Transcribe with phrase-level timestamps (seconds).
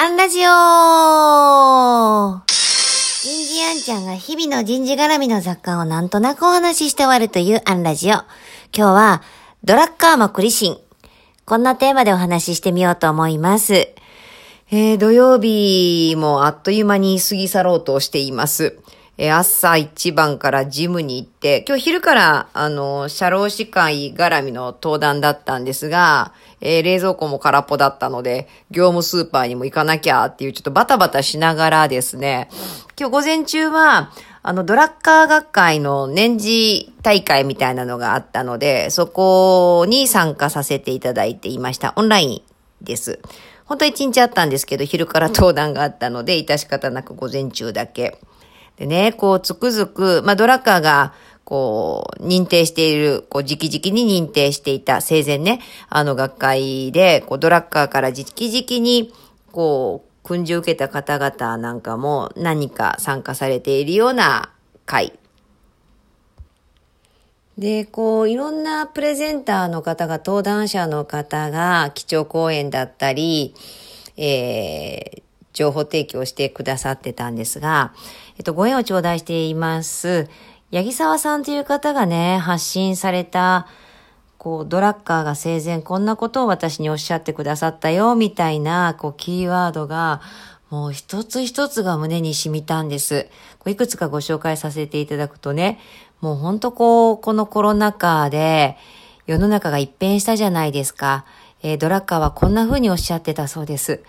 [0.00, 0.46] アンラジオ
[2.46, 8.12] 人事アンちゃんが日々の人事絡みの雑貨をなんとなくお話しして終わるというアンラジオ。
[8.12, 8.24] 今
[8.72, 9.22] 日は、
[9.64, 10.78] ドラッカーもクリシン。
[11.44, 13.88] こんなテーマでお話ししてみようと思います。
[14.70, 18.78] えー、土曜日もあっという間に過ぎ去ろうとしています。
[19.20, 32.48] え、朝一番からジムに行って、今日昼から、あの、社労士会絡みの登壇だったんですが、えー、冷蔵庫も空っぽだったので、業務スーパーにも行かなきゃっていう、ちょっとバタバタしながらですね、
[32.96, 34.12] 今日午前中は、
[34.44, 41.92] あの、ドラッカー学会の年次大会みたいなのがあったので、そこに参加させていただいていました。
[41.96, 43.18] オンラインです。
[43.64, 48.16] 本当は一日あったんですけど、昼から登壇があったので、致し方なく午前中だけ。
[48.78, 51.12] でね、こう、つくづく、まあ、ドラッカーが、
[51.44, 59.12] こう、認定している、こう、直々に認定していた、生前ね、あの学会で、こう、ドラッカーから直々に、
[59.50, 64.50] こう、訓示を受けた方々なんかも何か参加されているような
[64.84, 65.18] 会。
[67.56, 73.54] で、こう、いろんなプレゼンターの方が、登壇者の方が、基調講演だったり、
[74.16, 75.22] えー、
[75.58, 77.92] 情報提供してくださってたんですが、
[78.36, 80.28] えっと、ご縁を頂戴しています、
[80.72, 83.66] 八木沢さんという方がね、発信された、
[84.36, 90.20] こう、ドラッカーが生前こんなことを私におっしゃってくださったよ、みたいな、こう、キーワードが、
[90.70, 93.28] もう一つ一つが胸に染みたんです。
[93.66, 95.80] いくつかご紹介させていただくとね、
[96.20, 98.76] もうほんとこう、このコロナ禍で
[99.26, 101.24] 世の中が一変したじゃないですか。
[101.62, 104.04] えー、ドラッカーはこんな風におっしゃってたそうです。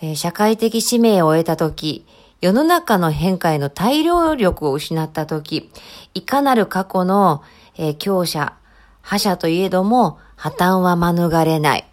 [0.00, 2.06] えー、社会的使命を終えたとき、
[2.40, 5.70] 世の中の変化への大量力を失ったとき、
[6.14, 7.42] いかなる過去の、
[7.76, 8.54] えー、強者、
[9.02, 11.86] 覇者といえども破綻は免れない。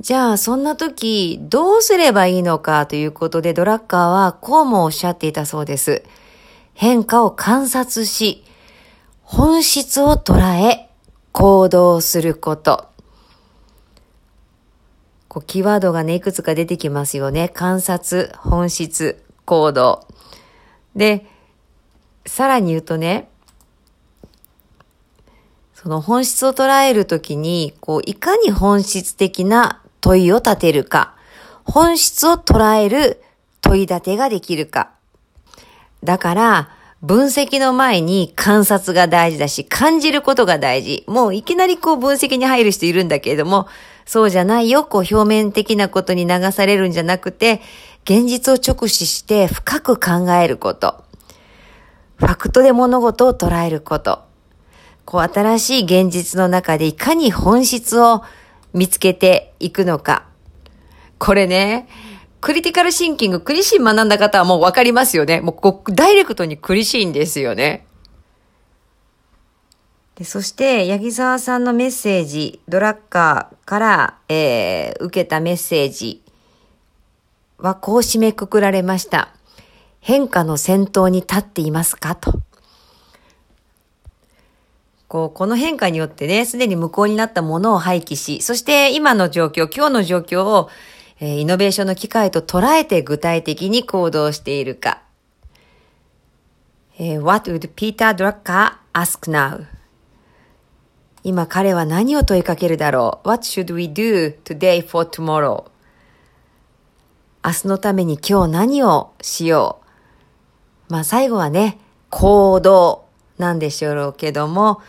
[0.00, 6.04] じゃあ、そんな時、どうすればいいのかということで、ドラッカーはこうもおっしゃっていたそうです。
[6.74, 8.44] 変化を観察し、
[9.22, 10.88] 本質を捉え、
[11.32, 12.87] 行動すること。
[15.28, 17.48] こう、キーワードがね、いくつか出てきますよね。
[17.48, 20.06] 観察、本質、行動。
[20.96, 21.26] で、
[22.26, 23.28] さらに言うとね、
[25.74, 31.14] その本質を捉えるときに、こう、いかに本質的な問いを立てるか、
[31.64, 33.22] 本質を捉える
[33.60, 34.90] 問い立てができるか。
[36.02, 36.70] だから、
[37.02, 41.04] 分析の前に観察が大事だし、感じることが大事。
[41.06, 43.68] もういきなりこう分析に入る人いるんだけれども、
[44.04, 47.60] そうじゃないよ、こう表面的なことに流されるんじゃなくて、
[48.04, 51.04] 現実を直視して深く考えること。
[52.16, 54.22] ファクトで物事を捉えること。
[55.04, 58.24] こう新しい現実の中でいかに本質を
[58.74, 60.24] 見つけていくのか。
[61.18, 61.88] これね、
[62.40, 65.40] クリティカルシンキング、クリシン学んだ方はもうわかりますよね。
[65.40, 67.84] もうダイレクトにクリシンですよね。
[70.14, 76.22] でそして、八木沢さんのメッセージ、ドラッカーから、えー、受けたメッセージ
[77.58, 79.32] はこう締めくくられました。
[80.00, 82.14] 変化の先頭に立っていますか？
[82.14, 82.40] と。
[85.08, 90.68] こう、この変化によってね、すでに無効になったものを廃棄し、そして今の状況、今日の状況を、
[91.20, 95.02] イノベーションの機会と捉えて具体的に行動しているか。
[96.98, 99.66] えー、What would Peter Drucker ask now?
[101.24, 105.70] 今彼は何を問いかけるだろう ?What should we do today for tomorrow?
[107.44, 109.80] 明日のために今日何をしよ
[110.88, 110.92] う？
[110.92, 111.78] まあ最後はね、
[112.10, 113.06] 行動
[113.38, 114.80] なんでしょうけども、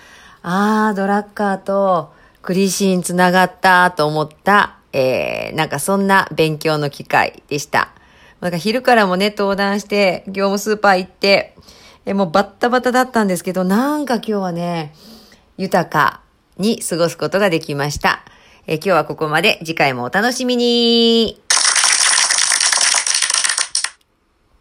[0.42, 7.90] あー、ドラッカーとクリシンつながったと思ったえー、なんかそんな勉強の機会でした。
[8.42, 11.56] なんか昼からもね、登壇して、業務スーパー行って、
[12.06, 14.94] えもうバッタバタだったんですけど、なんか今日はね、
[15.58, 16.22] 豊か
[16.58, 18.24] に過ごすことができました。
[18.66, 19.60] え今日はここまで。
[19.60, 21.42] 次回もお楽しみに。